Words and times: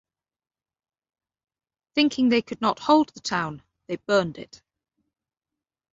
Thinking 1.93 2.29
they 2.29 2.41
could 2.41 2.59
not 2.59 2.79
hold 2.79 3.09
the 3.09 3.19
town, 3.19 3.61
they 3.85 3.97
burned 3.97 4.39
it. 4.39 4.63